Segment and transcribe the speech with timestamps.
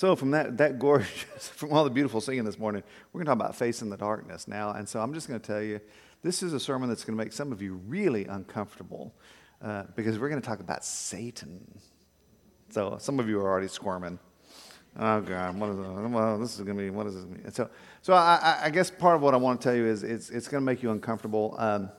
[0.00, 3.38] So, from that, that gorgeous, from all the beautiful singing this morning, we're going to
[3.38, 4.70] talk about facing the darkness now.
[4.70, 5.78] And so, I'm just going to tell you
[6.22, 9.14] this is a sermon that's going to make some of you really uncomfortable
[9.60, 11.78] uh, because we're going to talk about Satan.
[12.70, 14.18] So, some of you are already squirming.
[14.98, 15.76] Oh, God, what is?
[15.76, 17.26] Well, this is going to be, what is this?
[17.26, 17.52] Mean?
[17.52, 17.68] So,
[18.00, 20.48] so I, I, guess part of what I want to tell you is it's, it's
[20.48, 21.56] going to make you uncomfortable.
[21.58, 21.90] Um,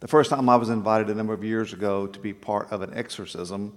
[0.00, 2.82] the first time I was invited a number of years ago to be part of
[2.82, 3.74] an exorcism,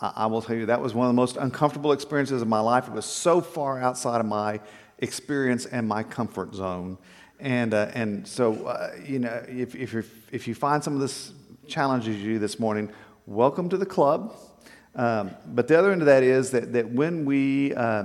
[0.00, 2.88] I will tell you that was one of the most uncomfortable experiences of my life.
[2.88, 4.60] It was so far outside of my
[4.98, 6.96] experience and my comfort zone.
[7.38, 11.00] And, uh, and so, uh, you know, if, if, you if you find some of
[11.00, 11.32] this
[11.66, 12.90] challenges you this morning,
[13.26, 14.36] welcome to the club.
[14.94, 18.04] Um, but the other end of that is that, that when, we, uh,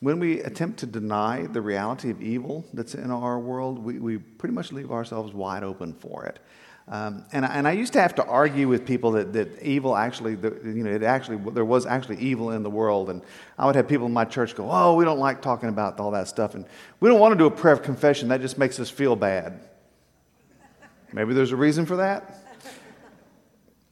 [0.00, 4.18] when we attempt to deny the reality of evil that's in our world, we, we
[4.18, 6.40] pretty much leave ourselves wide open for it.
[6.88, 10.34] Um, and, and I used to have to argue with people that, that evil actually,
[10.34, 13.08] the, you know, it actually, there was actually evil in the world.
[13.08, 13.22] And
[13.56, 16.10] I would have people in my church go, oh, we don't like talking about all
[16.10, 16.54] that stuff.
[16.54, 16.66] And
[17.00, 18.28] we don't want to do a prayer of confession.
[18.28, 19.60] That just makes us feel bad.
[21.12, 22.38] Maybe there's a reason for that.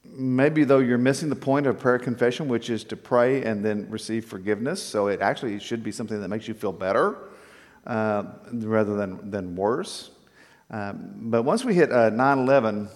[0.05, 3.89] Maybe, though, you're missing the point of prayer confession, which is to pray and then
[3.89, 4.83] receive forgiveness.
[4.83, 7.17] So it actually should be something that makes you feel better
[7.87, 10.11] uh, rather than, than worse.
[10.71, 12.89] Um, but once we hit uh, 9 11,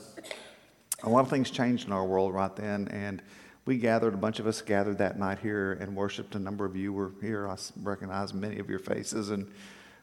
[1.02, 2.88] a lot of things changed in our world right then.
[2.88, 3.22] And
[3.66, 6.34] we gathered, a bunch of us gathered that night here and worshiped.
[6.34, 7.48] A number of you were here.
[7.48, 9.30] I recognize many of your faces.
[9.30, 9.50] And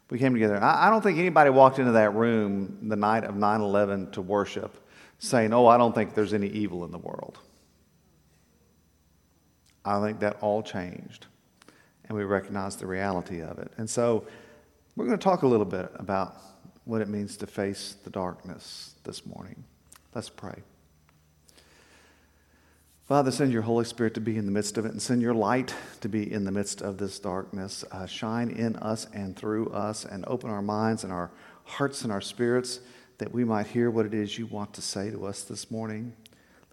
[0.10, 0.62] we came together.
[0.62, 4.22] I, I don't think anybody walked into that room the night of 9 11 to
[4.22, 4.78] worship
[5.20, 7.38] saying, Oh, I don't think there's any evil in the world.
[9.86, 11.28] I think that all changed.
[12.06, 13.72] And we recognized the reality of it.
[13.78, 14.26] And so
[14.96, 16.36] we're going to talk a little bit about
[16.86, 19.64] what it means to face the darkness this morning.
[20.14, 20.62] Let's pray.
[23.06, 25.34] Father, send your Holy Spirit to be in the midst of it and send your
[25.34, 27.84] light to be in the midst of this darkness.
[27.92, 31.30] Uh, shine in us and through us and open our minds and our
[31.66, 32.80] hearts and our spirits
[33.18, 36.14] that we might hear what it is you want to say to us this morning.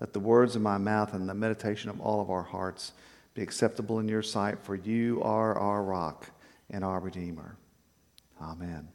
[0.00, 2.92] Let the words of my mouth and the meditation of all of our hearts
[3.34, 6.30] be acceptable in your sight, for you are our rock
[6.70, 7.56] and our Redeemer.
[8.40, 8.88] Amen.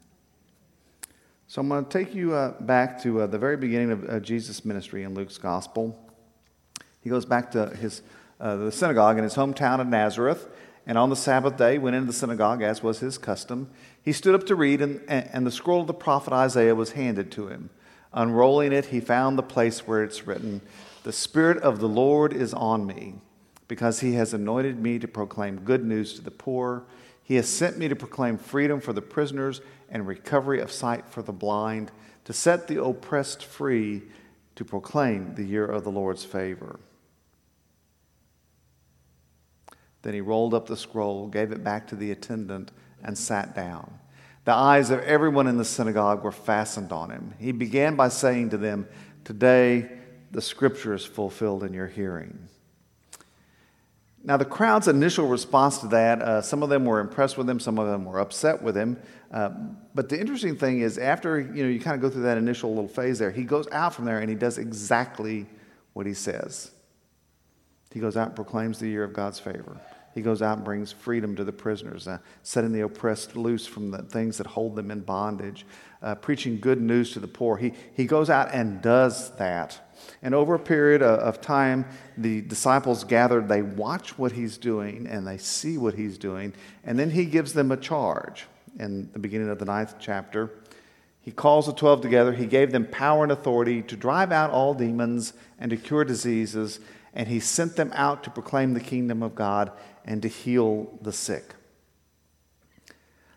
[1.54, 4.18] So I'm going to take you uh, back to uh, the very beginning of uh,
[4.18, 5.96] Jesus' ministry in Luke's gospel.
[7.00, 8.02] He goes back to his,
[8.40, 10.48] uh, the synagogue in his hometown of Nazareth,
[10.84, 13.70] and on the Sabbath day went into the synagogue as was his custom.
[14.02, 17.30] He stood up to read, and, and the scroll of the prophet Isaiah was handed
[17.30, 17.70] to him.
[18.12, 20.60] Unrolling it, he found the place where it's written,
[21.04, 23.14] The Spirit of the Lord is on me,
[23.68, 26.82] because he has anointed me to proclaim good news to the poor.
[27.22, 29.60] He has sent me to proclaim freedom for the prisoners
[29.94, 31.92] and recovery of sight for the blind,
[32.24, 34.02] to set the oppressed free,
[34.56, 36.80] to proclaim the year of the Lord's favor.
[40.02, 42.72] Then he rolled up the scroll, gave it back to the attendant,
[43.02, 43.98] and sat down.
[44.44, 47.32] The eyes of everyone in the synagogue were fastened on him.
[47.38, 48.86] He began by saying to them,
[49.24, 49.88] Today
[50.32, 52.48] the scripture is fulfilled in your hearing.
[54.26, 57.60] Now, the crowd's initial response to that, uh, some of them were impressed with him,
[57.60, 58.96] some of them were upset with him.
[59.30, 59.50] Uh,
[59.94, 62.70] but the interesting thing is, after you know, you kind of go through that initial
[62.70, 65.46] little phase there, he goes out from there and he does exactly
[65.92, 66.70] what he says.
[67.92, 69.78] He goes out and proclaims the year of God's favor.
[70.14, 73.90] He goes out and brings freedom to the prisoners, uh, setting the oppressed loose from
[73.90, 75.66] the things that hold them in bondage,
[76.02, 77.56] uh, preaching good news to the poor.
[77.56, 79.80] He, he goes out and does that.
[80.22, 85.26] And over a period of time, the disciples gathered, they watch what he's doing and
[85.26, 86.52] they see what he's doing,
[86.84, 88.46] and then he gives them a charge
[88.78, 90.50] in the beginning of the ninth chapter.
[91.20, 92.32] He calls the 12 together.
[92.32, 96.80] He gave them power and authority to drive out all demons and to cure diseases,
[97.14, 99.72] and he sent them out to proclaim the kingdom of God
[100.04, 101.54] and to heal the sick.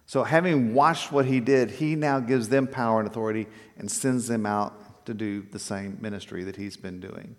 [0.05, 3.47] So, having watched what he did, he now gives them power and authority
[3.78, 7.35] and sends them out to do the same ministry that he's been doing.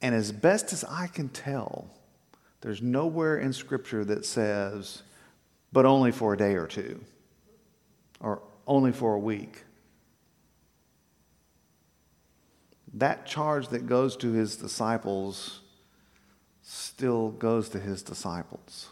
[0.00, 1.90] And as best as I can tell,
[2.60, 5.02] there's nowhere in Scripture that says,
[5.72, 7.00] but only for a day or two,
[8.20, 9.64] or only for a week.
[12.94, 15.60] That charge that goes to his disciples
[16.62, 18.88] still goes to his disciples.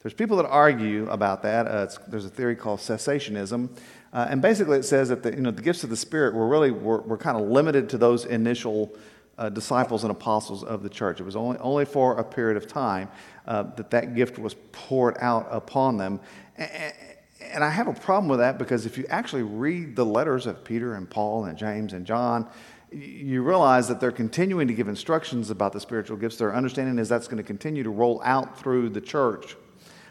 [0.00, 1.66] There's people that argue about that.
[1.66, 3.68] Uh, there's a theory called cessationism.
[4.12, 6.48] Uh, and basically, it says that the, you know, the gifts of the Spirit were
[6.48, 8.92] really were, were kind of limited to those initial
[9.38, 11.20] uh, disciples and apostles of the church.
[11.20, 13.08] It was only, only for a period of time
[13.46, 16.20] uh, that that gift was poured out upon them.
[16.56, 16.92] And,
[17.40, 20.62] and I have a problem with that because if you actually read the letters of
[20.62, 22.48] Peter and Paul and James and John,
[22.92, 26.36] you realize that they're continuing to give instructions about the spiritual gifts.
[26.36, 29.56] Their understanding is that's going to continue to roll out through the church.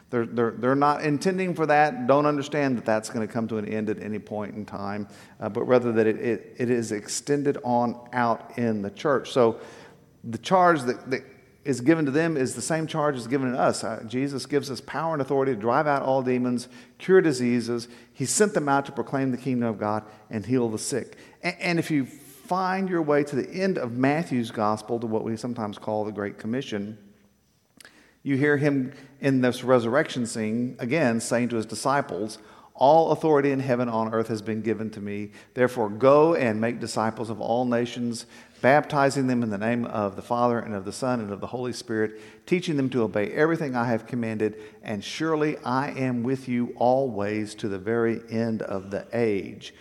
[0.09, 3.57] They're, they're, they're not intending for that, don't understand that that's going to come to
[3.57, 5.07] an end at any point in time,
[5.39, 9.31] uh, but rather that it, it, it is extended on out in the church.
[9.31, 9.59] So
[10.23, 11.23] the charge that, that
[11.63, 13.83] is given to them is the same charge as given to us.
[13.83, 16.67] Uh, Jesus gives us power and authority to drive out all demons,
[16.97, 17.87] cure diseases.
[18.11, 21.17] He sent them out to proclaim the kingdom of God and heal the sick.
[21.43, 25.23] and, and if you find your way to the end of Matthew's gospel, to what
[25.23, 26.97] we sometimes call the Great Commission,
[28.23, 32.37] you hear him in this resurrection scene again saying to his disciples,
[32.73, 35.31] All authority in heaven and on earth has been given to me.
[35.53, 38.25] Therefore, go and make disciples of all nations,
[38.61, 41.47] baptizing them in the name of the Father and of the Son and of the
[41.47, 44.55] Holy Spirit, teaching them to obey everything I have commanded.
[44.83, 49.73] And surely I am with you always to the very end of the age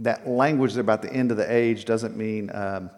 [0.00, 2.90] that language about the end of the age doesn't mean, um,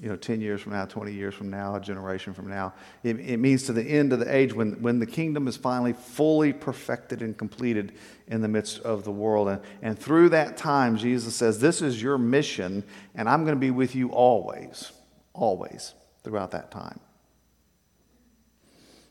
[0.00, 2.74] you know, 10 years from now, 20 years from now, a generation from now.
[3.04, 5.92] It, it, means to the end of the age when, when the kingdom is finally
[5.92, 7.92] fully perfected and completed
[8.26, 9.48] in the midst of the world.
[9.48, 12.82] And, and through that time, Jesus says, This is your mission,
[13.14, 14.90] and I'm going to be with you always,
[15.32, 15.94] always,
[16.24, 16.98] throughout that time.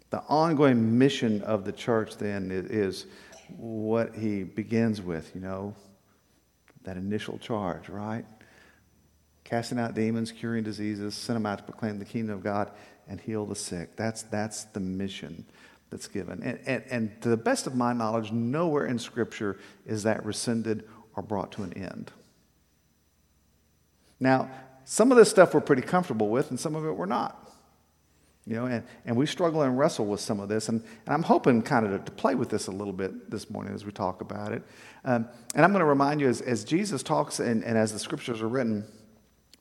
[0.10, 3.06] The ongoing mission of the church then is, is
[3.56, 5.76] what he begins with, you know,
[6.84, 8.26] that initial charge, right?
[9.44, 12.72] Casting out demons, curing diseases, send them out to proclaim the kingdom of God
[13.08, 13.96] and heal the sick.
[13.96, 15.46] That's, that's the mission
[15.90, 16.42] that's given.
[16.44, 20.88] And, and, and to the best of my knowledge, nowhere in Scripture is that rescinded
[21.16, 22.12] or brought to an end.
[24.20, 24.50] Now,
[24.86, 27.40] some of this stuff we're pretty comfortable with, and some of it we're not.
[28.46, 30.68] You know, and, and we struggle and wrestle with some of this.
[30.68, 33.50] And, and I'm hoping kind of to, to play with this a little bit this
[33.50, 34.64] morning as we talk about it.
[35.06, 38.00] Um, and I'm going to remind you as, as Jesus talks and, and as the
[38.00, 38.86] scriptures are written,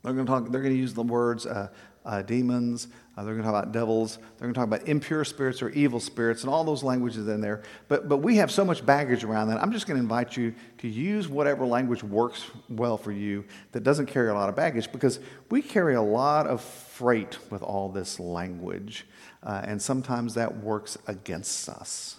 [0.02, 1.68] they're going to talk, they're going to use the words uh,
[2.04, 5.24] uh, demons, uh, they're going to talk about devils, they're going to talk about impure
[5.24, 7.62] spirits or evil spirits, and all those languages in there.
[7.88, 9.62] But, but we have so much baggage around that.
[9.62, 13.84] I'm just going to invite you to use whatever language works well for you that
[13.84, 15.20] doesn't carry a lot of baggage because
[15.50, 19.06] we carry a lot of freight with all this language,
[19.44, 22.16] uh, and sometimes that works against us.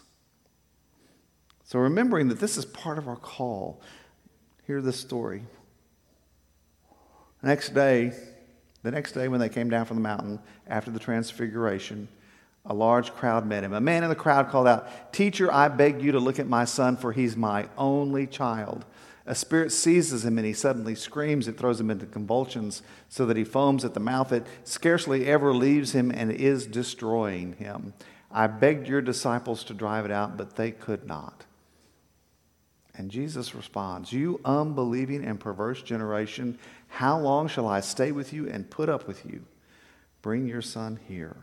[1.65, 3.81] So, remembering that this is part of our call,
[4.67, 5.43] hear this story.
[7.43, 8.13] The next day,
[8.83, 12.07] the next day when they came down from the mountain after the transfiguration,
[12.65, 13.73] a large crowd met him.
[13.73, 16.63] A man in the crowd called out, Teacher, I beg you to look at my
[16.63, 18.85] son, for he's my only child.
[19.25, 21.49] A spirit seizes him and he suddenly screams.
[21.49, 24.31] It throws him into convulsions so that he foams at the mouth.
[24.31, 27.93] It scarcely ever leaves him and is destroying him.
[28.31, 31.43] I begged your disciples to drive it out, but they could not.
[32.95, 38.47] And Jesus responds, You unbelieving and perverse generation, how long shall I stay with you
[38.47, 39.43] and put up with you?
[40.21, 41.35] Bring your son here.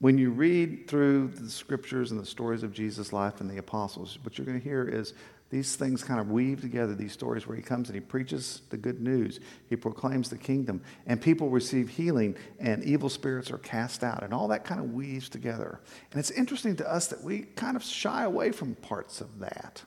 [0.00, 4.18] When you read through the scriptures and the stories of Jesus' life and the apostles,
[4.22, 5.12] what you're going to hear is
[5.50, 8.76] these things kind of weave together, these stories where he comes and he preaches the
[8.76, 9.40] good news.
[9.68, 14.34] He proclaims the kingdom, and people receive healing, and evil spirits are cast out, and
[14.34, 15.80] all that kind of weaves together.
[16.10, 19.82] And it's interesting to us that we kind of shy away from parts of that.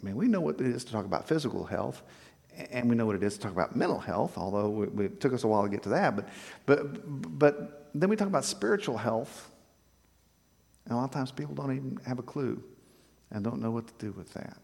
[0.00, 2.02] I mean, we know what it is to talk about physical health,
[2.70, 5.44] and we know what it is to talk about mental health, although it took us
[5.44, 6.16] a while to get to that.
[6.16, 6.28] But,
[6.64, 9.50] but, but then we talk about spiritual health,
[10.86, 12.62] and a lot of times people don't even have a clue
[13.30, 14.58] and don't know what to do with that.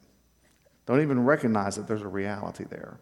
[0.86, 2.98] Don't even recognize that there's a reality there.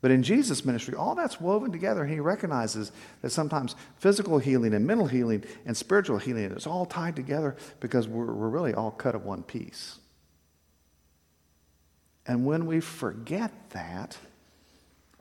[0.00, 2.90] But in Jesus' ministry, all that's woven together, and he recognizes
[3.22, 8.08] that sometimes physical healing and mental healing and spiritual healing is all tied together because
[8.08, 9.98] we're, we're really all cut of one piece.
[12.26, 14.18] And when we forget that,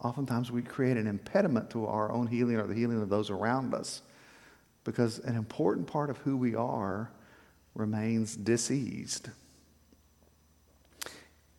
[0.03, 3.75] oftentimes we create an impediment to our own healing or the healing of those around
[3.75, 4.01] us
[4.83, 7.11] because an important part of who we are
[7.75, 9.29] remains diseased.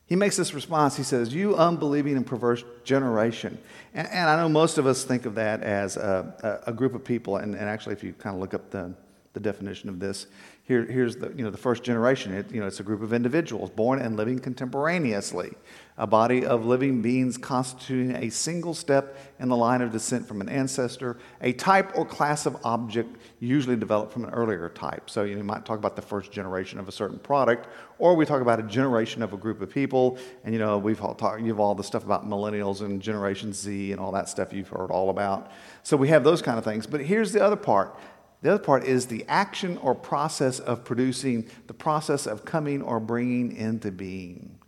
[0.07, 0.97] He makes this response.
[0.97, 3.57] He says, You unbelieving and perverse generation.
[3.95, 6.95] And, and I know most of us think of that as a, a, a group
[6.95, 7.39] of people.
[7.39, 8.93] And, and, actually, if you kind of look up the,
[9.33, 10.27] the definition of this,
[10.65, 12.33] here, here's the, you know, the first generation.
[12.33, 15.55] It, you know, it's a group of individuals born and living contemporaneously,
[15.99, 20.41] a body of living beings constituting a single step in the line of descent from
[20.41, 25.11] an ancestor, a type or class of object usually developed from an earlier type.
[25.11, 27.67] So you, know, you might talk about the first generation of a certain product,
[27.99, 30.17] or we talk about a generation of a group of people.
[30.45, 33.91] And you know, we've all talked, you've all the stuff about millennials and Generation Z
[33.91, 35.51] and all that stuff you've heard all about.
[35.83, 36.87] So we have those kind of things.
[36.87, 37.99] But here's the other part
[38.43, 43.01] the other part is the action or process of producing, the process of coming or
[43.01, 44.59] bringing into being.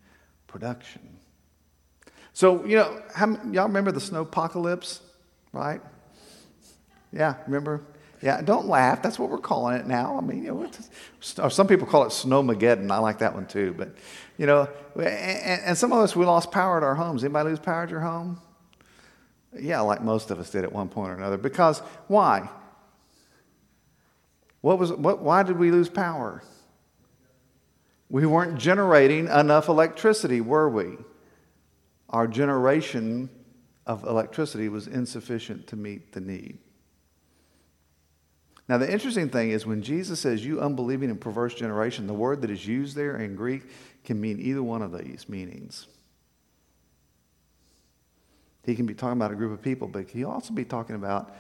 [0.47, 1.19] Production.
[2.33, 5.01] So, you know, how, y'all remember the snow apocalypse,
[5.53, 5.81] right?
[7.13, 7.81] Yeah, remember?
[8.23, 9.03] Yeah, don't laugh.
[9.03, 10.17] That's what we're calling it now.
[10.17, 10.71] I mean, you
[11.21, 12.91] know, some people call it snowmageddon.
[12.91, 13.75] I like that one too.
[13.77, 13.97] But,
[14.39, 17.23] you know, and, and some of us, we lost power at our homes.
[17.23, 18.41] Anybody lose power at your home?
[19.59, 21.37] Yeah, like most of us did at one point or another.
[21.37, 22.49] Because why?
[24.65, 26.43] What was, what, why did we lose power?
[28.09, 30.97] We weren't generating enough electricity, were we?
[32.09, 33.29] Our generation
[33.85, 36.57] of electricity was insufficient to meet the need.
[38.67, 42.41] Now, the interesting thing is when Jesus says, you unbelieving and perverse generation, the word
[42.41, 43.65] that is used there in Greek
[44.03, 45.89] can mean either one of these meanings.
[48.65, 51.35] He can be talking about a group of people, but he also be talking about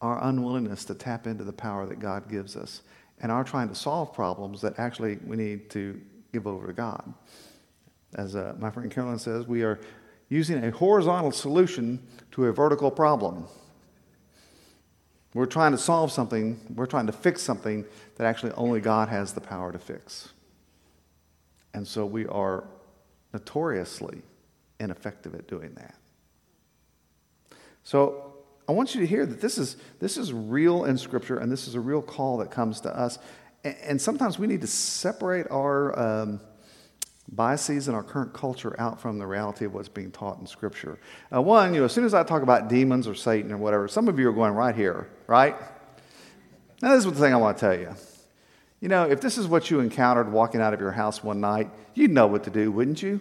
[0.00, 2.82] our unwillingness to tap into the power that God gives us
[3.20, 6.00] and our trying to solve problems that actually we need to
[6.32, 7.12] give over to God.
[8.14, 9.78] As uh, my friend Carolyn says, we are
[10.28, 12.02] using a horizontal solution
[12.32, 13.46] to a vertical problem.
[15.34, 17.84] We're trying to solve something, we're trying to fix something
[18.16, 20.30] that actually only God has the power to fix.
[21.72, 22.64] And so we are
[23.32, 24.22] notoriously
[24.80, 25.94] ineffective at doing that.
[27.84, 28.29] So
[28.70, 31.66] I want you to hear that this is, this is real in Scripture, and this
[31.66, 33.18] is a real call that comes to us.
[33.64, 36.40] And, sometimes we need to separate our um,
[37.32, 41.00] biases and our current culture out from the reality of what's being taught in Scripture.
[41.34, 43.88] Uh, one, you know, as soon as I talk about demons or Satan or whatever,
[43.88, 45.56] some of you are going right here, right?
[46.80, 47.92] Now, this is the thing I want to tell you.
[48.78, 51.68] You know, if this is what you encountered walking out of your house one night,
[51.94, 53.20] you'd know what to do, wouldn't you?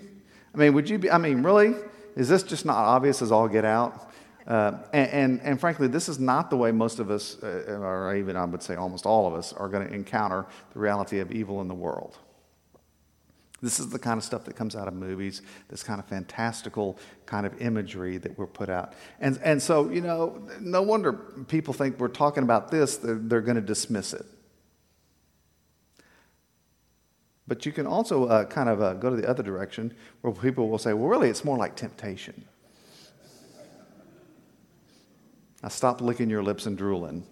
[0.53, 1.74] I mean, would you be, I mean, really?
[2.15, 4.06] Is this just not obvious as all get out?
[4.48, 8.15] Uh, and, and, and, frankly, this is not the way most of us, uh, or
[8.15, 11.31] even I would say almost all of us, are going to encounter the reality of
[11.31, 12.17] evil in the world.
[13.62, 16.98] This is the kind of stuff that comes out of movies, this kind of fantastical
[17.25, 18.93] kind of imagery that we're put out.
[19.19, 23.41] And, and so, you know, no wonder people think we're talking about this, they're, they're
[23.41, 24.25] going to dismiss it.
[27.48, 30.69] But you can also uh, kind of uh, go to the other direction where people
[30.69, 32.46] will say, well, really, it's more like temptation.
[35.61, 37.25] I stop licking your lips and drooling.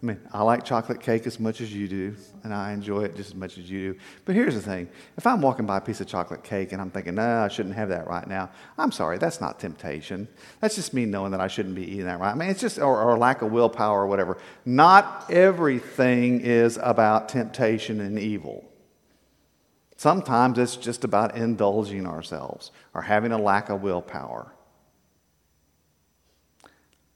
[0.00, 2.14] I mean, I like chocolate cake as much as you do,
[2.44, 4.00] and I enjoy it just as much as you do.
[4.24, 6.90] But here's the thing if I'm walking by a piece of chocolate cake and I'm
[6.90, 10.28] thinking, no, I shouldn't have that right now, I'm sorry, that's not temptation.
[10.60, 12.30] That's just me knowing that I shouldn't be eating that right.
[12.30, 14.38] I mean, it's just, or, or lack of willpower or whatever.
[14.64, 18.70] Not everything is about temptation and evil.
[19.96, 24.52] Sometimes it's just about indulging ourselves or having a lack of willpower.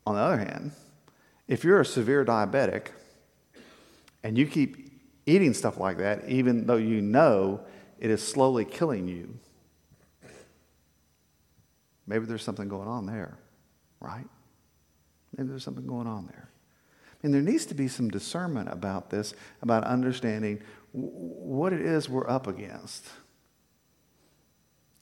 [0.07, 0.73] On the other hand,
[1.49, 2.89] if you're a severe diabetic
[4.23, 4.91] and you keep
[5.27, 7.61] eating stuff like that, even though you know
[7.99, 9.39] it is slowly killing you,
[12.07, 13.39] maybe there's something going on there,
[14.01, 14.27] right?
[15.37, 16.49] Maybe there's something going on there.
[17.23, 19.33] And there needs to be some discernment about this,
[19.63, 20.61] about understanding
[20.93, 23.09] what it is we're up against.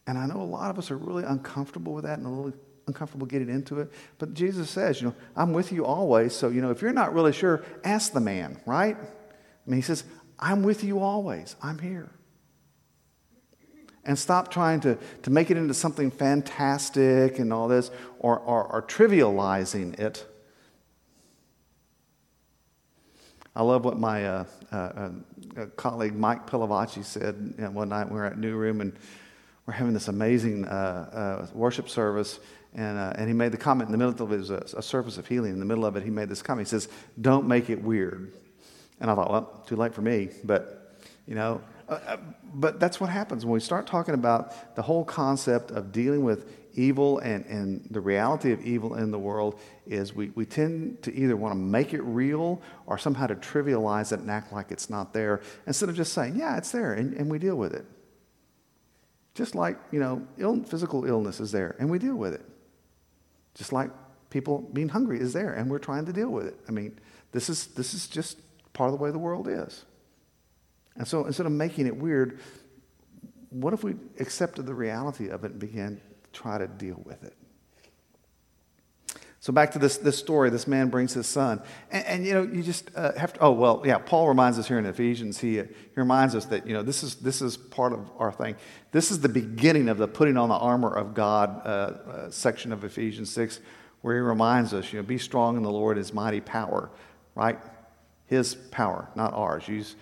[0.06, 2.52] And I know a lot of us are really uncomfortable with that and a little
[2.86, 3.92] uncomfortable getting into it.
[4.18, 6.34] But Jesus says, you know, I'm with you always.
[6.34, 8.96] So, you know, if you're not really sure, ask the man, right?
[8.96, 10.04] I mean, he says,
[10.38, 11.56] I'm with you always.
[11.62, 12.10] I'm here.
[14.04, 18.64] And stop trying to, to make it into something fantastic and all this or, or,
[18.64, 20.26] or trivializing it.
[23.54, 25.10] I love what my uh, uh,
[25.56, 28.94] uh, colleague Mike Pilavachi said one night we were at New Room and
[29.70, 32.40] we're having this amazing uh, uh, worship service
[32.74, 34.82] and, uh, and he made the comment in the middle of it, was a, a
[34.82, 35.52] service of healing.
[35.52, 36.66] In the middle of it, he made this comment.
[36.66, 36.88] He says,
[37.20, 38.32] Don't make it weird.
[38.98, 40.30] And I thought, Well, too late for me.
[40.42, 42.16] But, you know, uh, uh,
[42.52, 46.50] but that's what happens when we start talking about the whole concept of dealing with
[46.74, 51.14] evil and, and the reality of evil in the world is we, we tend to
[51.14, 54.90] either want to make it real or somehow to trivialize it and act like it's
[54.90, 57.86] not there instead of just saying, yeah, it's there, and, and we deal with it.
[59.40, 62.44] Just like, you know, Ill, physical illness is there, and we deal with it.
[63.54, 63.90] Just like
[64.28, 66.60] people being hungry is there, and we're trying to deal with it.
[66.68, 67.00] I mean,
[67.32, 68.36] this is, this is just
[68.74, 69.86] part of the way the world is.
[70.96, 72.38] And so instead of making it weird,
[73.48, 77.24] what if we accepted the reality of it and began to try to deal with
[77.24, 77.32] it?
[79.42, 81.62] So back to this, this story, this man brings his son.
[81.90, 84.68] And, and you know, you just uh, have to, oh, well, yeah, Paul reminds us
[84.68, 87.56] here in Ephesians, he, uh, he reminds us that, you know, this is, this is
[87.56, 88.54] part of our thing.
[88.92, 92.70] This is the beginning of the putting on the armor of God uh, uh, section
[92.70, 93.60] of Ephesians 6,
[94.02, 96.90] where he reminds us, you know, be strong in the Lord, his mighty power,
[97.34, 97.58] right?
[98.26, 99.66] His power, not ours.
[99.66, 99.96] Use,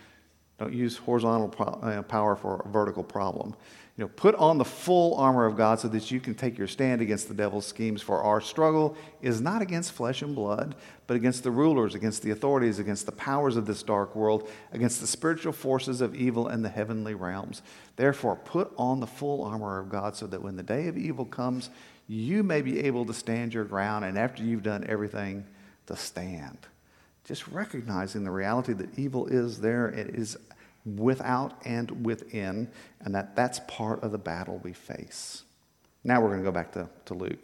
[0.58, 3.54] don't use horizontal pro- uh, power for a vertical problem.
[3.98, 6.68] You know, put on the full armor of God so that you can take your
[6.68, 8.00] stand against the devil's schemes.
[8.00, 10.76] For our struggle is not against flesh and blood,
[11.08, 15.00] but against the rulers, against the authorities, against the powers of this dark world, against
[15.00, 17.60] the spiritual forces of evil in the heavenly realms.
[17.96, 21.24] Therefore, put on the full armor of God so that when the day of evil
[21.24, 21.68] comes,
[22.06, 25.44] you may be able to stand your ground, and after you've done everything,
[25.86, 26.58] to stand.
[27.24, 30.38] Just recognizing the reality that evil is there, it is
[30.84, 32.70] without and within,
[33.00, 35.44] and that that's part of the battle we face.
[36.04, 37.38] Now we're going to go back to, to Luke.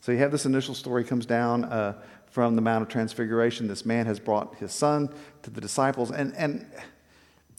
[0.00, 1.94] So you have this initial story comes down uh,
[2.26, 3.68] from the Mount of Transfiguration.
[3.68, 5.08] This man has brought his son
[5.42, 6.66] to the disciples, and, and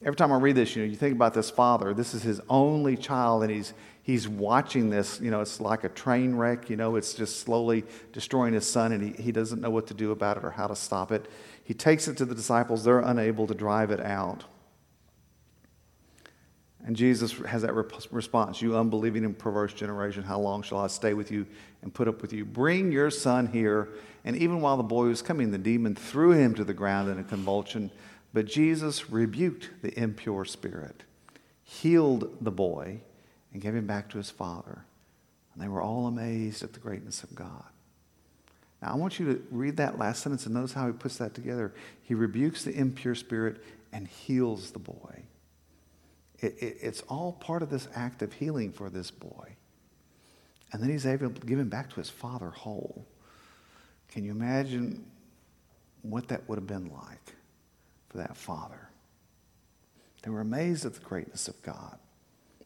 [0.02, 1.94] every time I read this, you know, you think about this father.
[1.94, 5.20] This is his only child, and he's he's watching this.
[5.20, 6.70] You know, it's like a train wreck.
[6.70, 9.94] You know, it's just slowly destroying his son, and he, he doesn't know what to
[9.94, 11.28] do about it or how to stop it.
[11.64, 12.84] He takes it to the disciples.
[12.84, 14.44] They're unable to drive it out.
[16.86, 21.14] And Jesus has that response You unbelieving and perverse generation, how long shall I stay
[21.14, 21.48] with you
[21.82, 22.46] and put up with you?
[22.46, 23.90] Bring your son here.
[24.24, 27.18] And even while the boy was coming, the demon threw him to the ground in
[27.18, 27.90] a convulsion.
[28.34, 31.04] But Jesus rebuked the impure spirit,
[31.64, 33.00] healed the boy,
[33.52, 34.86] and gave him back to his father.
[35.54, 37.64] And they were all amazed at the greatness of God.
[38.82, 41.34] Now, I want you to read that last sentence and notice how he puts that
[41.34, 41.74] together.
[42.04, 45.24] He rebukes the impure spirit and heals the boy.
[46.46, 49.56] It, it, it's all part of this act of healing for this boy.
[50.72, 53.08] And then he's able to give him back to his father whole.
[54.10, 55.06] Can you imagine
[56.04, 57.34] what that would have been like
[58.10, 58.90] for that father?
[60.22, 61.98] They were amazed at the greatness of God.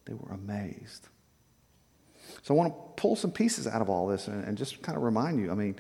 [0.05, 1.07] They were amazed.
[2.41, 4.97] So I want to pull some pieces out of all this and, and just kind
[4.97, 5.75] of remind you I mean,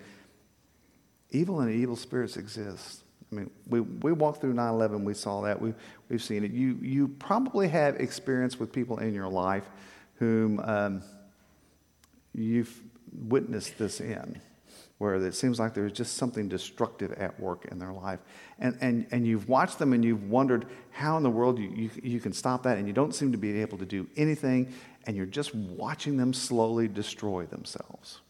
[1.31, 3.03] evil and evil spirits exist.
[3.31, 5.73] I mean, we, we walked through 9 11, we saw that, we,
[6.09, 6.51] we've seen it.
[6.51, 9.65] You, you probably have experience with people in your life
[10.15, 11.03] whom um,
[12.33, 12.81] you've
[13.27, 14.41] witnessed this in,
[14.97, 18.19] where it seems like there's just something destructive at work in their life.
[18.57, 21.89] And, and, and you've watched them and you've wondered how in the world you, you,
[22.01, 24.73] you can stop that, and you don't seem to be able to do anything,
[25.05, 28.21] and you're just watching them slowly destroy themselves.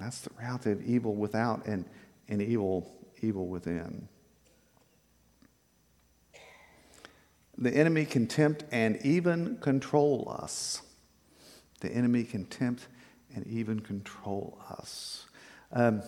[0.00, 1.84] That's the reality of evil without and,
[2.28, 4.08] and evil, evil within.
[7.58, 10.80] The enemy can tempt and even control us.
[11.80, 12.88] The enemy can tempt
[13.34, 15.26] and even control us.
[15.72, 16.02] Um,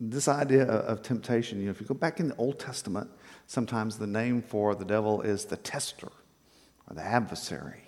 [0.00, 3.10] this idea of, temptation, you know, if you go back in the Old Testament,
[3.46, 6.08] sometimes the name for the devil is the tester
[6.88, 7.82] or the adversary.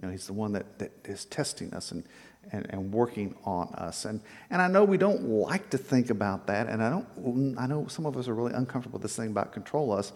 [0.00, 2.04] You know, he's the one that, that is testing us and,
[2.50, 4.04] and, and working on us.
[4.04, 7.66] And, and I know we don't like to think about that, and I, don't, I
[7.66, 10.12] know some of us are really uncomfortable with this thing about control us.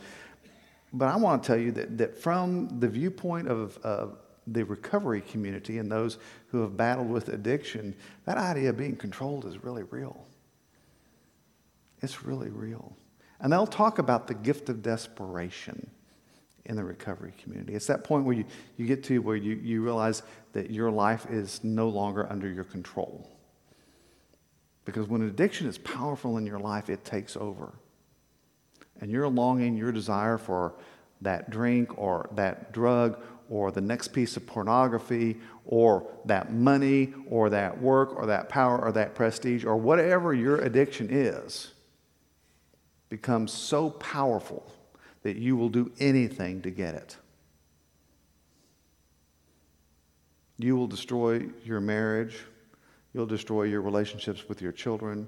[0.92, 4.06] But I want to tell you that, that from the viewpoint of uh,
[4.46, 9.44] the recovery community and those who have battled with addiction, that idea of being controlled
[9.44, 10.26] is really real.
[12.02, 12.96] It's really real.
[13.40, 15.90] And they'll talk about the gift of desperation
[16.66, 17.74] in the recovery community.
[17.74, 18.44] It's that point where you,
[18.76, 22.64] you get to where you, you realize that your life is no longer under your
[22.64, 23.28] control.
[24.84, 27.72] Because when an addiction is powerful in your life, it takes over.
[29.00, 30.74] And your longing, your desire for
[31.22, 37.50] that drink or that drug or the next piece of pornography or that money or
[37.50, 41.72] that work or that power or that prestige or whatever your addiction is
[43.08, 44.72] becomes so powerful
[45.26, 47.16] that you will do anything to get it.
[50.56, 52.36] You will destroy your marriage.
[53.12, 55.26] You'll destroy your relationships with your children.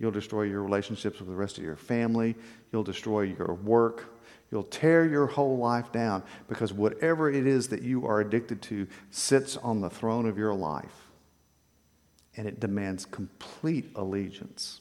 [0.00, 2.34] You'll destroy your relationships with the rest of your family.
[2.72, 4.16] You'll destroy your work.
[4.50, 8.88] You'll tear your whole life down because whatever it is that you are addicted to
[9.12, 11.06] sits on the throne of your life
[12.36, 14.80] and it demands complete allegiance.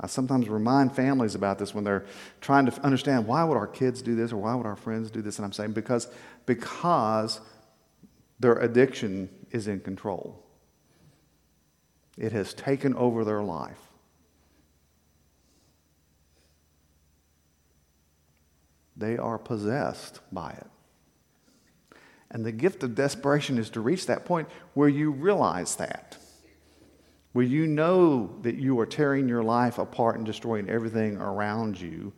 [0.00, 2.06] I sometimes remind families about this when they're
[2.40, 5.22] trying to understand why would our kids do this or why would our friends do
[5.22, 6.08] this and I'm saying because
[6.46, 7.40] because
[8.38, 10.44] their addiction is in control.
[12.16, 13.80] It has taken over their life.
[18.96, 20.66] They are possessed by it.
[22.30, 26.17] And the gift of desperation is to reach that point where you realize that
[27.32, 32.12] where you know that you are tearing your life apart and destroying everything around you,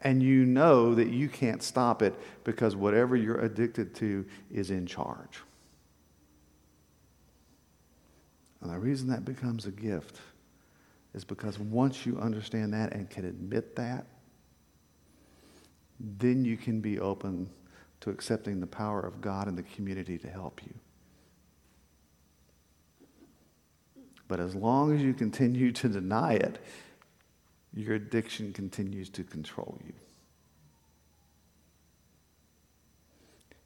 [0.00, 4.86] and you know that you can't stop it because whatever you're addicted to is in
[4.86, 5.40] charge.
[8.60, 10.20] And the reason that becomes a gift
[11.14, 14.06] is because once you understand that and can admit that,
[16.18, 17.48] then you can be open
[18.00, 20.74] to accepting the power of God and the community to help you.
[24.28, 26.58] But as long as you continue to deny it,
[27.74, 29.92] your addiction continues to control you.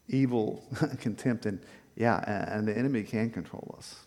[0.09, 0.65] Evil,
[1.01, 1.61] contempt, and
[1.95, 4.07] yeah, and the enemy can control us.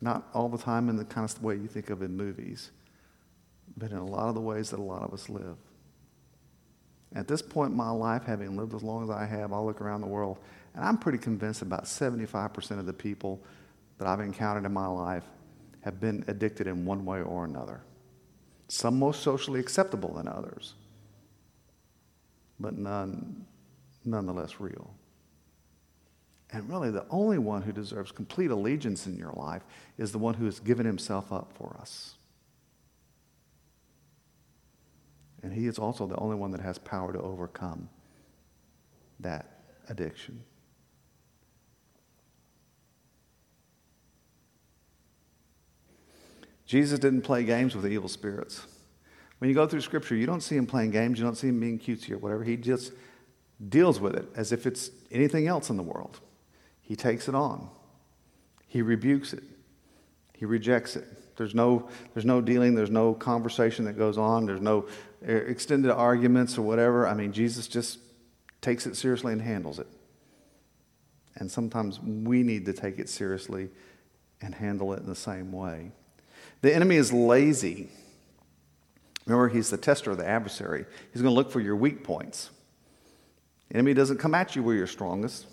[0.00, 2.72] Not all the time in the kind of way you think of in movies,
[3.76, 5.56] but in a lot of the ways that a lot of us live.
[7.14, 9.80] At this point in my life, having lived as long as I have, I look
[9.80, 10.38] around the world,
[10.74, 13.40] and I'm pretty convinced about 75% of the people
[13.98, 15.24] that I've encountered in my life
[15.82, 17.82] have been addicted in one way or another.
[18.68, 20.74] Some most socially acceptable than others,
[22.58, 23.46] but none
[24.04, 24.94] nonetheless real.
[26.50, 29.64] And really, the only one who deserves complete allegiance in your life
[29.98, 32.16] is the one who has given himself up for us.
[35.44, 37.90] And he is also the only one that has power to overcome
[39.20, 40.42] that addiction.
[46.64, 48.66] Jesus didn't play games with evil spirits.
[49.36, 51.60] When you go through Scripture, you don't see him playing games, you don't see him
[51.60, 52.42] being cutesy or whatever.
[52.42, 52.92] He just
[53.68, 56.20] deals with it as if it's anything else in the world.
[56.80, 57.68] He takes it on,
[58.66, 59.44] he rebukes it,
[60.32, 61.06] he rejects it.
[61.36, 64.86] There's no, there's no dealing, there's no conversation that goes on, there's no
[65.22, 67.06] extended arguments or whatever.
[67.06, 67.98] I mean, Jesus just
[68.60, 69.86] takes it seriously and handles it.
[71.36, 73.68] And sometimes we need to take it seriously
[74.40, 75.90] and handle it in the same way.
[76.60, 77.88] The enemy is lazy.
[79.26, 80.84] Remember, he's the tester of the adversary.
[81.12, 82.50] He's going to look for your weak points.
[83.68, 85.46] The enemy doesn't come at you where you're strongest.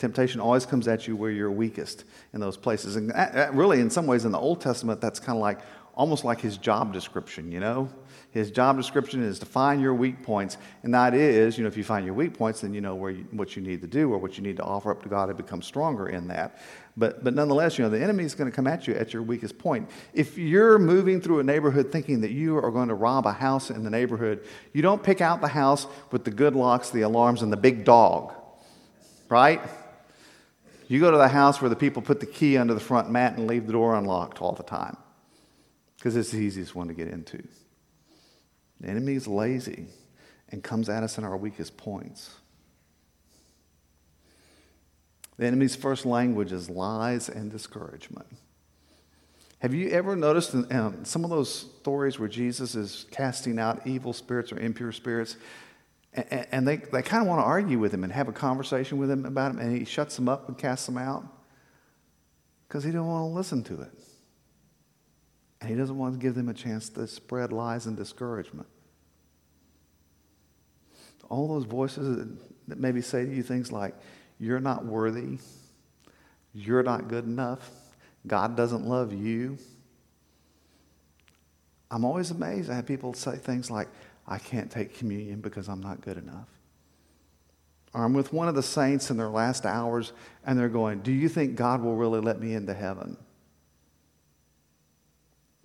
[0.00, 2.96] Temptation always comes at you where you're weakest in those places.
[2.96, 3.12] And
[3.56, 5.60] really, in some ways, in the Old Testament, that's kind of like
[5.94, 7.88] almost like his job description, you know?
[8.30, 10.56] His job description is to find your weak points.
[10.84, 13.10] And that is, you know, if you find your weak points, then you know where
[13.10, 15.26] you, what you need to do or what you need to offer up to God
[15.26, 16.62] to become stronger in that.
[16.96, 19.22] But, but nonetheless, you know, the enemy is going to come at you at your
[19.22, 19.90] weakest point.
[20.14, 23.68] If you're moving through a neighborhood thinking that you are going to rob a house
[23.68, 27.42] in the neighborhood, you don't pick out the house with the good locks, the alarms,
[27.42, 28.32] and the big dog,
[29.28, 29.60] right?
[30.90, 33.36] You go to the house where the people put the key under the front mat
[33.36, 34.96] and leave the door unlocked all the time
[35.96, 37.40] because it's the easiest one to get into.
[38.80, 39.86] The enemy is lazy
[40.48, 42.34] and comes at us in our weakest points.
[45.36, 48.26] The enemy's first language is lies and discouragement.
[49.60, 53.86] Have you ever noticed in, in some of those stories where Jesus is casting out
[53.86, 55.36] evil spirits or impure spirits,
[56.12, 58.98] and, and they, they kind of want to argue with him and have a conversation
[58.98, 61.24] with him about him, and he shuts them up and casts them out?
[62.66, 63.92] Because he don't want to listen to it.
[65.60, 68.68] And he doesn't want to give them a chance to spread lies and discouragement.
[71.28, 72.26] All those voices
[72.66, 73.94] that maybe say to you things like,
[74.38, 75.38] You're not worthy,
[76.52, 77.70] you're not good enough,
[78.26, 79.58] God doesn't love you.
[81.92, 82.70] I'm always amazed.
[82.70, 83.88] I have people say things like,
[84.30, 86.48] I can't take communion because I'm not good enough.
[87.92, 90.12] Or I'm with one of the saints in their last hours
[90.46, 93.16] and they're going, Do you think God will really let me into heaven?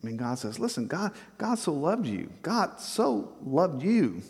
[0.01, 2.29] I mean, God says, listen, God, God so loved you.
[2.43, 4.21] God so loved you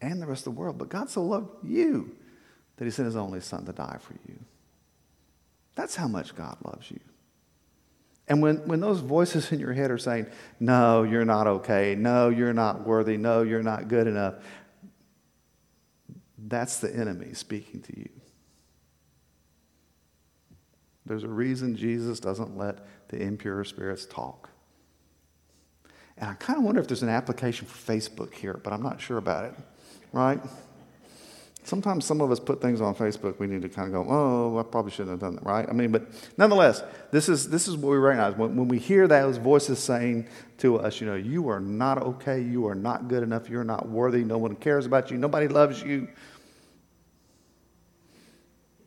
[0.00, 0.78] and the rest of the world.
[0.78, 2.14] But God so loved you
[2.76, 4.38] that he sent his only son to die for you.
[5.74, 7.00] That's how much God loves you.
[8.28, 10.26] And when, when those voices in your head are saying,
[10.58, 14.34] no, you're not okay, no, you're not worthy, no, you're not good enough,
[16.38, 18.08] that's the enemy speaking to you.
[21.04, 24.50] There's a reason Jesus doesn't let the impure spirits talk.
[26.18, 29.00] And I kind of wonder if there's an application for Facebook here, but I'm not
[29.00, 29.54] sure about it,
[30.12, 30.40] right?
[31.66, 34.56] Sometimes some of us put things on Facebook, we need to kind of go, oh,
[34.56, 35.66] I probably shouldn't have done that, right?
[35.68, 36.06] I mean, but
[36.38, 38.36] nonetheless, this is, this is what we recognize.
[38.36, 42.40] When, when we hear those voices saying to us, you know, you are not okay,
[42.40, 45.82] you are not good enough, you're not worthy, no one cares about you, nobody loves
[45.82, 46.06] you,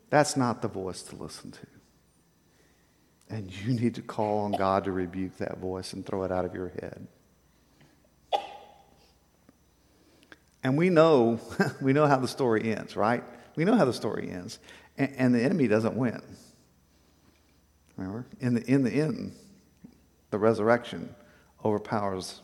[0.08, 1.66] that's not the voice to listen to.
[3.28, 6.46] And you need to call on God to rebuke that voice and throw it out
[6.46, 7.06] of your head.
[10.62, 11.40] And we know,
[11.80, 13.24] we know how the story ends, right?
[13.56, 14.58] We know how the story ends.
[14.96, 16.20] And, and the enemy doesn't win.
[17.96, 18.26] Remember?
[18.40, 19.32] In the, in the end,
[20.30, 21.14] the resurrection
[21.64, 22.40] overpowers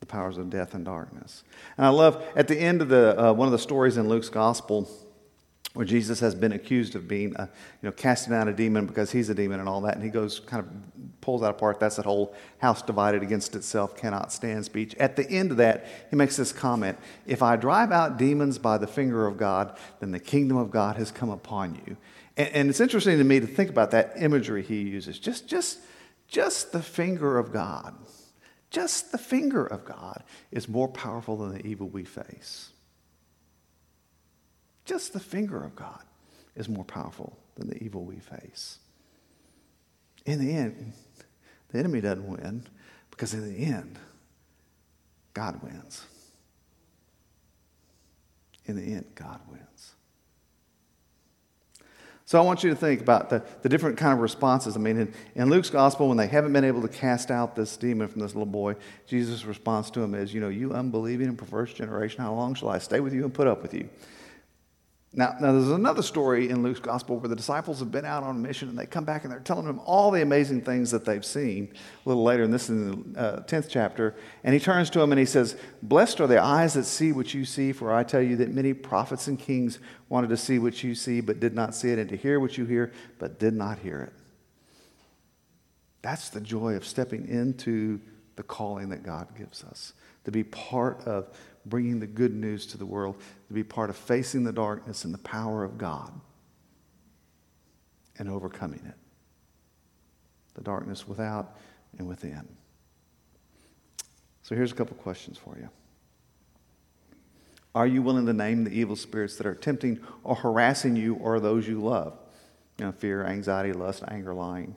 [0.00, 1.44] the powers of death and darkness.
[1.78, 4.28] And I love at the end of the, uh, one of the stories in Luke's
[4.28, 4.88] gospel
[5.74, 7.48] where Jesus has been accused of being, you
[7.82, 9.94] know, casting out a demon because he's a demon and all that.
[9.96, 11.80] And he goes, kind of pulls that apart.
[11.80, 14.94] That's that whole house divided against itself cannot stand speech.
[14.96, 18.78] At the end of that, he makes this comment If I drive out demons by
[18.78, 21.96] the finger of God, then the kingdom of God has come upon you.
[22.36, 25.18] And, and it's interesting to me to think about that imagery he uses.
[25.18, 25.80] Just, just,
[26.28, 27.96] just the finger of God,
[28.70, 32.70] just the finger of God is more powerful than the evil we face.
[34.84, 36.02] Just the finger of God
[36.54, 38.78] is more powerful than the evil we face.
[40.26, 40.92] In the end,
[41.70, 42.66] the enemy doesn't win
[43.10, 43.98] because in the end,
[45.32, 46.06] God wins.
[48.66, 49.94] In the end, God wins.
[52.26, 54.76] So I want you to think about the, the different kind of responses.
[54.76, 57.76] I mean, in, in, Luke's gospel, when they haven't been able to cast out this
[57.76, 61.36] demon from this little boy, Jesus' response to him is, You know, you unbelieving and
[61.36, 63.90] perverse generation, how long shall I stay with you and put up with you?
[65.16, 68.34] Now, now, there's another story in Luke's gospel where the disciples have been out on
[68.34, 71.04] a mission and they come back and they're telling him all the amazing things that
[71.04, 71.72] they've seen
[72.04, 74.16] a little later, and this is in the uh, 10th chapter.
[74.42, 77.32] And he turns to him and he says, Blessed are the eyes that see what
[77.32, 80.82] you see, for I tell you that many prophets and kings wanted to see what
[80.82, 83.54] you see, but did not see it, and to hear what you hear, but did
[83.54, 84.12] not hear it.
[86.02, 88.00] That's the joy of stepping into
[88.34, 89.92] the calling that God gives us,
[90.24, 91.28] to be part of
[91.66, 93.16] bringing the good news to the world,
[93.48, 96.12] to be part of facing the darkness and the power of God
[98.18, 98.94] and overcoming it.
[100.54, 101.56] The darkness without
[101.98, 102.46] and within.
[104.42, 105.68] So here's a couple questions for you.
[107.74, 111.40] Are you willing to name the evil spirits that are tempting or harassing you or
[111.40, 112.16] those you love?
[112.78, 114.76] You know, fear, anxiety, lust, anger, lying.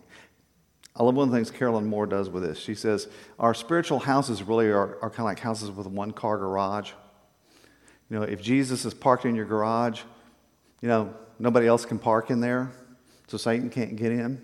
[0.97, 2.57] I love one of the things Carolyn Moore does with this.
[2.57, 3.07] She says,
[3.39, 6.91] Our spiritual houses really are, are kind of like houses with one car garage.
[8.09, 10.01] You know, if Jesus is parked in your garage,
[10.81, 12.71] you know, nobody else can park in there,
[13.27, 14.43] so Satan can't get in.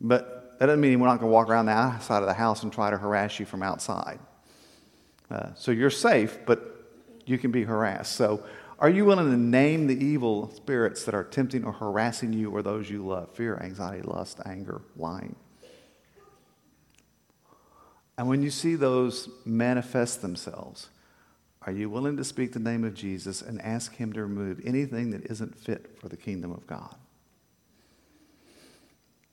[0.00, 2.62] But that doesn't mean we're not going to walk around the outside of the house
[2.62, 4.20] and try to harass you from outside.
[5.30, 6.76] Uh, so you're safe, but
[7.24, 8.12] you can be harassed.
[8.12, 8.44] So
[8.78, 12.62] are you willing to name the evil spirits that are tempting or harassing you or
[12.62, 13.34] those you love?
[13.34, 15.34] Fear, anxiety, lust, anger, lying.
[18.18, 20.88] And when you see those manifest themselves,
[21.62, 25.10] are you willing to speak the name of Jesus and ask Him to remove anything
[25.10, 26.94] that isn't fit for the kingdom of God?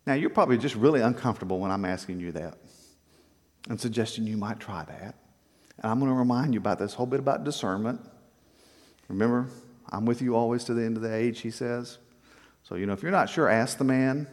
[0.05, 2.57] Now, you're probably just really uncomfortable when I'm asking you that
[3.69, 5.15] and suggesting you might try that.
[5.81, 8.01] And I'm going to remind you about this whole bit about discernment.
[9.07, 9.47] Remember,
[9.89, 11.99] I'm with you always to the end of the age, he says.
[12.63, 14.27] So, you know, if you're not sure, ask the man.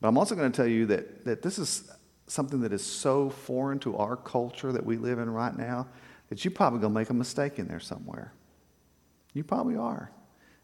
[0.00, 1.90] But I'm also going to tell you that, that this is
[2.26, 5.86] something that is so foreign to our culture that we live in right now
[6.28, 8.32] that you're probably going to make a mistake in there somewhere.
[9.32, 10.10] You probably are.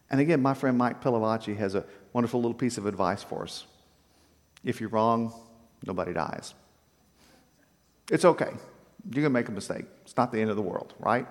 [0.09, 3.65] And again, my friend Mike Pilavachi has a wonderful little piece of advice for us.
[4.63, 5.33] If you're wrong,
[5.85, 6.53] nobody dies.
[8.11, 8.49] It's okay.
[9.09, 9.85] You're going to make a mistake.
[10.03, 11.27] It's not the end of the world, right?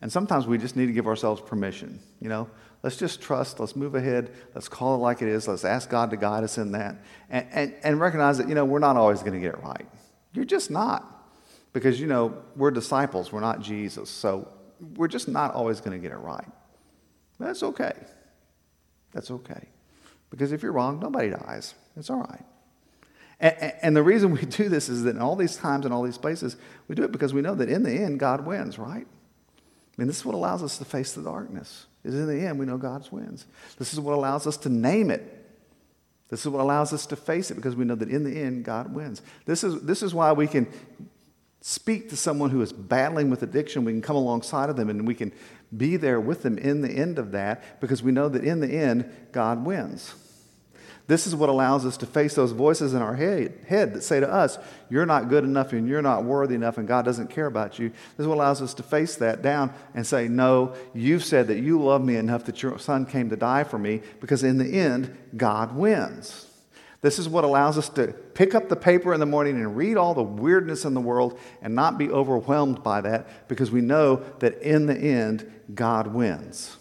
[0.00, 2.00] And sometimes we just need to give ourselves permission.
[2.20, 2.48] You know,
[2.82, 6.10] let's just trust, let's move ahead, let's call it like it is, let's ask God
[6.10, 6.96] to guide us in that,
[7.28, 9.86] and, and, and recognize that, you know, we're not always going to get it right.
[10.32, 11.14] You're just not.
[11.72, 14.08] Because, you know, we're disciples, we're not Jesus.
[14.08, 14.48] So
[14.96, 16.48] we're just not always going to get it right.
[17.38, 17.92] That's okay.
[19.12, 19.68] That's okay.
[20.30, 21.74] Because if you're wrong, nobody dies.
[21.96, 22.44] It's all right.
[23.40, 26.02] And, and, the reason we do this is that in all these times and all
[26.02, 26.56] these places,
[26.88, 29.06] we do it because we know that in the end, God wins, right?
[29.06, 31.86] I mean, this is what allows us to face the darkness.
[32.08, 33.46] Is in the end, we know God wins.
[33.78, 35.34] This is what allows us to name it.
[36.28, 38.64] This is what allows us to face it because we know that in the end,
[38.64, 39.22] God wins.
[39.46, 40.66] This is, this is why we can
[41.60, 43.84] speak to someone who is battling with addiction.
[43.84, 45.32] We can come alongside of them and we can
[45.76, 48.68] be there with them in the end of that because we know that in the
[48.68, 50.14] end, God wins.
[51.08, 54.20] This is what allows us to face those voices in our head, head that say
[54.20, 54.58] to us,
[54.90, 57.88] You're not good enough and you're not worthy enough and God doesn't care about you.
[57.88, 61.60] This is what allows us to face that down and say, No, you've said that
[61.60, 64.66] you love me enough that your son came to die for me because in the
[64.66, 66.44] end, God wins.
[67.00, 69.96] This is what allows us to pick up the paper in the morning and read
[69.96, 74.16] all the weirdness in the world and not be overwhelmed by that because we know
[74.40, 76.77] that in the end, God wins.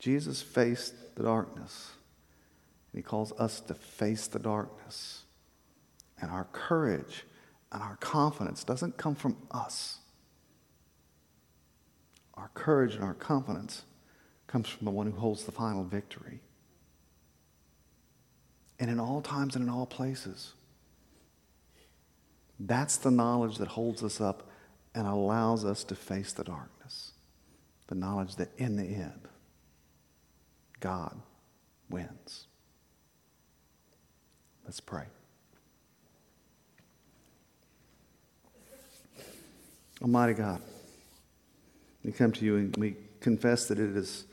[0.00, 1.90] Jesus faced the darkness.
[2.92, 5.22] And he calls us to face the darkness.
[6.20, 7.24] And our courage
[7.70, 9.98] and our confidence doesn't come from us.
[12.34, 13.82] Our courage and our confidence
[14.46, 16.40] comes from the one who holds the final victory.
[18.80, 20.54] And in all times and in all places.
[22.58, 24.48] That's the knowledge that holds us up
[24.94, 27.12] and allows us to face the darkness.
[27.88, 29.28] The knowledge that in the end,
[30.80, 31.14] God
[31.88, 32.46] wins.
[34.64, 35.04] Let's pray.
[40.02, 40.60] Almighty God,
[42.02, 44.24] we come to you and we confess that it is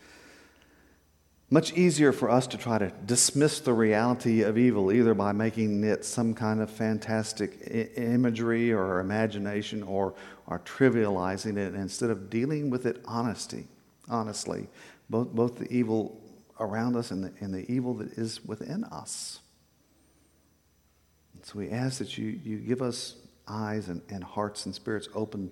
[1.49, 5.83] much easier for us to try to dismiss the reality of evil either by making
[5.83, 10.13] it some kind of fantastic I- imagery or imagination or,
[10.45, 13.67] or trivializing it instead of dealing with it honesty,
[14.09, 14.67] honestly,
[15.09, 16.21] both, both the evil
[16.59, 19.39] around us and the, and the evil that is within us.
[21.43, 23.15] So we ask that you, you give us
[23.47, 25.51] eyes and, and hearts and spirits open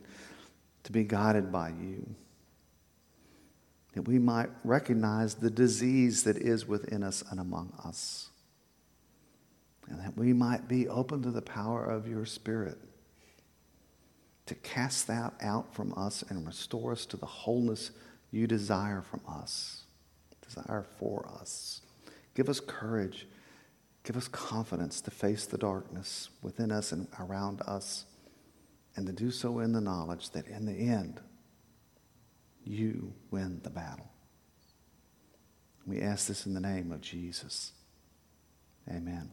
[0.83, 2.05] to be guided by you.
[3.93, 8.29] That we might recognize the disease that is within us and among us.
[9.87, 12.77] And that we might be open to the power of your Spirit
[14.47, 17.91] to cast that out from us and restore us to the wholeness
[18.31, 19.83] you desire from us,
[20.47, 21.81] desire for us.
[22.33, 23.27] Give us courage
[24.05, 28.05] Give us confidence to face the darkness within us and around us,
[28.95, 31.19] and to do so in the knowledge that in the end,
[32.63, 34.07] you win the battle.
[35.87, 37.71] We ask this in the name of Jesus.
[38.87, 39.31] Amen.